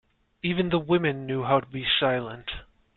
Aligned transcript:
Even 0.41 0.69
the 0.69 0.79
women 0.79 1.27
knew 1.27 1.43
how 1.43 1.59
to 1.59 1.67
be 1.67 1.85
silent. 1.87 2.49